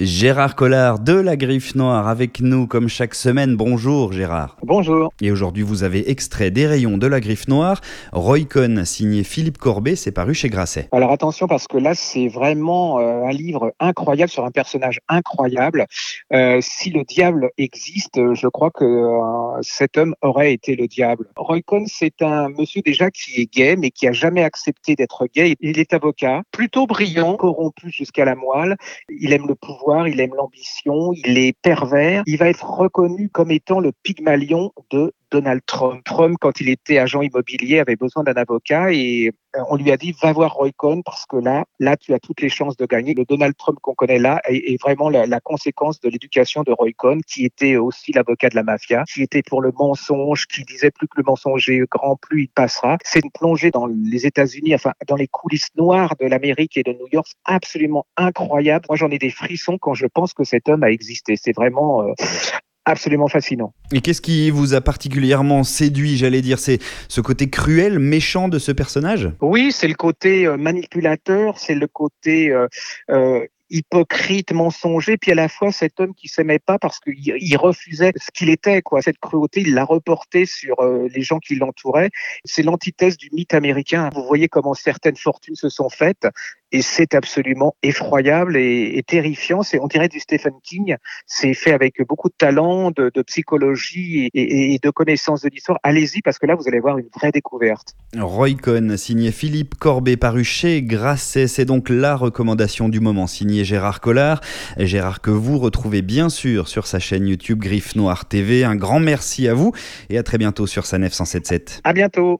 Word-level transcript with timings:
Gérard 0.00 0.56
Collard 0.56 0.98
de 0.98 1.12
la 1.12 1.36
Griffe 1.36 1.76
Noire 1.76 2.08
avec 2.08 2.40
nous 2.40 2.66
comme 2.66 2.88
chaque 2.88 3.14
semaine. 3.14 3.54
Bonjour 3.54 4.12
Gérard. 4.12 4.56
Bonjour. 4.64 5.12
Et 5.20 5.30
aujourd'hui 5.30 5.62
vous 5.62 5.84
avez 5.84 6.10
extrait 6.10 6.50
des 6.50 6.66
rayons 6.66 6.98
de 6.98 7.06
la 7.06 7.20
Griffe 7.20 7.46
Noire. 7.46 7.80
Roycon 8.10 8.82
signé 8.84 9.22
Philippe 9.22 9.56
Corbet, 9.56 9.94
c'est 9.94 10.10
paru 10.10 10.34
chez 10.34 10.48
Grasset. 10.48 10.88
Alors 10.90 11.12
attention 11.12 11.46
parce 11.46 11.68
que 11.68 11.78
là 11.78 11.94
c'est 11.94 12.26
vraiment 12.26 12.98
euh, 12.98 13.22
un 13.22 13.30
livre 13.30 13.72
incroyable 13.78 14.32
sur 14.32 14.44
un 14.44 14.50
personnage 14.50 14.98
incroyable. 15.08 15.86
Euh, 16.32 16.58
si 16.60 16.90
le 16.90 17.04
diable 17.04 17.50
existe, 17.56 18.18
je 18.34 18.48
crois 18.48 18.72
que 18.72 18.84
euh, 18.84 19.62
cet 19.62 19.96
homme 19.96 20.16
aurait 20.22 20.52
été 20.52 20.74
le 20.74 20.88
diable. 20.88 21.28
Roycon 21.36 21.84
c'est 21.86 22.20
un 22.20 22.48
monsieur 22.48 22.82
déjà 22.82 23.12
qui 23.12 23.42
est 23.42 23.46
gay 23.54 23.76
mais 23.76 23.92
qui 23.92 24.08
a 24.08 24.12
jamais 24.12 24.42
accepté 24.42 24.96
d'être 24.96 25.28
gay. 25.32 25.54
Il 25.60 25.78
est 25.78 25.94
avocat, 25.94 26.42
plutôt 26.50 26.88
brillant, 26.88 27.36
corrompu 27.36 27.90
jusqu'à 27.90 28.24
la 28.24 28.34
moelle. 28.34 28.76
Il 29.08 29.32
aime 29.32 29.46
le 29.46 29.54
pouvoir 29.54 29.83
il 30.06 30.20
aime 30.20 30.34
l'ambition, 30.34 31.12
il 31.12 31.38
est 31.38 31.56
pervers. 31.60 32.22
Il 32.26 32.38
va 32.38 32.48
être 32.48 32.64
reconnu 32.64 33.28
comme 33.28 33.50
étant 33.50 33.80
le 33.80 33.92
Pygmalion 33.92 34.72
de 34.90 35.12
Donald 35.34 35.62
Trump. 35.66 36.04
Trump, 36.04 36.36
quand 36.40 36.60
il 36.60 36.68
était 36.68 36.98
agent 36.98 37.20
immobilier, 37.20 37.80
avait 37.80 37.96
besoin 37.96 38.22
d'un 38.22 38.34
avocat 38.34 38.92
et 38.92 39.32
euh, 39.56 39.60
on 39.68 39.74
lui 39.74 39.90
a 39.90 39.96
dit 39.96 40.14
va 40.22 40.32
voir 40.32 40.54
Roy 40.54 40.70
Cohn 40.76 41.02
parce 41.02 41.26
que 41.26 41.36
là, 41.36 41.64
là, 41.80 41.96
tu 41.96 42.14
as 42.14 42.20
toutes 42.20 42.40
les 42.40 42.48
chances 42.48 42.76
de 42.76 42.86
gagner. 42.86 43.14
Le 43.14 43.24
Donald 43.24 43.56
Trump 43.56 43.80
qu'on 43.82 43.94
connaît 43.94 44.20
là 44.20 44.40
est, 44.44 44.80
vraiment 44.80 45.08
la, 45.08 45.40
conséquence 45.40 45.98
de 46.00 46.08
l'éducation 46.08 46.62
de 46.62 46.70
Roy 46.70 46.92
Cohn, 46.96 47.20
qui 47.22 47.44
était 47.44 47.76
aussi 47.76 48.12
l'avocat 48.12 48.48
de 48.48 48.54
la 48.54 48.62
mafia, 48.62 49.02
qui 49.12 49.22
était 49.22 49.42
pour 49.42 49.60
le 49.60 49.72
mensonge, 49.76 50.46
qui 50.46 50.62
disait 50.62 50.92
plus 50.92 51.08
que 51.08 51.16
le 51.16 51.24
mensonge 51.26 51.68
est 51.68 51.82
grand, 51.90 52.14
plus 52.14 52.42
il 52.42 52.48
passera. 52.48 52.96
C'est 53.02 53.24
une 53.24 53.32
plongée 53.32 53.72
dans 53.72 53.86
les 53.86 54.26
États-Unis, 54.26 54.72
enfin 54.76 54.92
dans 55.08 55.16
les 55.16 55.26
coulisses 55.26 55.74
noires 55.76 56.14
de 56.20 56.26
l'Amérique 56.26 56.76
et 56.76 56.84
de 56.84 56.92
New 56.92 57.08
York, 57.10 57.26
absolument 57.44 58.06
incroyable. 58.16 58.86
Moi, 58.88 58.96
j'en 58.96 59.10
ai 59.10 59.18
des 59.18 59.30
frissons 59.30 59.78
quand 59.78 59.94
je 59.94 60.06
pense 60.06 60.32
que 60.32 60.44
cet 60.44 60.68
homme 60.68 60.84
a 60.84 60.90
existé. 60.90 61.34
C'est 61.34 61.56
vraiment 61.56 62.02
euh, 62.02 62.12
absolument 62.84 63.28
fascinant. 63.28 63.72
Et 63.92 64.00
qu'est-ce 64.00 64.20
qui 64.20 64.50
vous 64.50 64.74
a 64.74 64.80
particulièrement 64.80 65.64
séduit, 65.64 66.16
j'allais 66.16 66.42
dire, 66.42 66.58
c'est 66.58 66.78
ce 67.08 67.20
côté 67.20 67.48
cruel, 67.48 67.98
méchant 67.98 68.48
de 68.48 68.58
ce 68.58 68.72
personnage? 68.72 69.30
Oui, 69.40 69.72
c'est 69.72 69.88
le 69.88 69.94
côté 69.94 70.46
euh, 70.46 70.56
manipulateur, 70.56 71.58
c'est 71.58 71.74
le 71.74 71.86
côté 71.86 72.50
euh, 72.50 72.66
euh, 73.10 73.46
hypocrite, 73.70 74.52
mensonger, 74.52 75.16
puis 75.16 75.32
à 75.32 75.34
la 75.34 75.48
fois 75.48 75.72
cet 75.72 75.98
homme 75.98 76.14
qui 76.14 76.28
s'aimait 76.28 76.58
pas 76.58 76.78
parce 76.78 77.00
qu'il 77.00 77.56
refusait 77.56 78.12
ce 78.16 78.30
qu'il 78.32 78.50
était, 78.50 78.82
quoi. 78.82 79.00
Cette 79.02 79.18
cruauté, 79.18 79.62
il 79.62 79.74
l'a 79.74 79.84
reporté 79.84 80.44
sur 80.44 80.76
les 80.82 81.22
gens 81.22 81.38
qui 81.38 81.56
l'entouraient. 81.56 82.10
C'est 82.44 82.62
l'antithèse 82.62 83.16
du 83.16 83.30
mythe 83.32 83.54
américain. 83.54 84.10
Vous 84.14 84.24
voyez 84.26 84.48
comment 84.48 84.74
certaines 84.74 85.16
fortunes 85.16 85.56
se 85.56 85.70
sont 85.70 85.88
faites 85.88 86.26
et 86.74 86.82
c'est 86.82 87.14
absolument 87.14 87.76
effroyable 87.84 88.56
et, 88.56 89.00
terrifiant. 89.06 89.62
C'est, 89.62 89.78
on 89.78 89.86
dirait 89.86 90.08
du 90.08 90.18
Stephen 90.18 90.54
King. 90.64 90.96
C'est 91.24 91.54
fait 91.54 91.72
avec 91.72 92.04
beaucoup 92.08 92.28
de 92.28 92.34
talent, 92.36 92.90
de, 92.90 93.10
psychologie 93.22 94.28
et, 94.34 94.80
de 94.82 94.90
connaissances 94.90 95.42
de 95.42 95.50
l'histoire. 95.50 95.78
Allez-y 95.84 96.20
parce 96.20 96.40
que 96.40 96.46
là, 96.46 96.56
vous 96.56 96.66
allez 96.66 96.80
voir 96.80 96.98
une 96.98 97.06
vraie 97.14 97.30
découverte. 97.30 97.94
Roy 98.18 98.54
Cohn, 98.60 98.96
signé 98.96 99.30
Philippe 99.30 99.76
Corbet, 99.76 100.16
paru 100.16 100.42
chez 100.42 100.82
Grasset. 100.82 101.46
C'est 101.46 101.64
donc 101.64 101.88
la 101.90 102.16
recommandation 102.16 102.88
du 102.88 102.98
moment, 102.98 103.28
signé 103.28 103.64
Gérard 103.64 104.00
Collard. 104.00 104.40
Gérard 104.76 105.20
que 105.20 105.30
vous 105.30 105.60
retrouvez 105.60 106.02
bien 106.02 106.28
sûr 106.28 106.66
sur 106.66 106.88
sa 106.88 106.98
chaîne 106.98 107.28
YouTube 107.28 107.60
Griffe 107.60 107.94
Noire 107.94 108.26
TV. 108.26 108.64
Un 108.64 108.74
grand 108.74 108.98
merci 108.98 109.46
à 109.46 109.54
vous 109.54 109.70
et 110.10 110.18
à 110.18 110.24
très 110.24 110.38
bientôt 110.38 110.66
sur 110.66 110.86
sa 110.86 110.98
977. 110.98 111.82
À 111.84 111.92
bientôt. 111.92 112.32